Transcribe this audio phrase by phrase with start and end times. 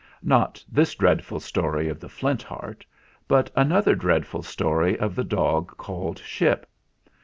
[0.23, 2.87] Not this dreadful story of the Flint Heart,
[3.27, 6.65] but an other dreadful story of the dog called Ship.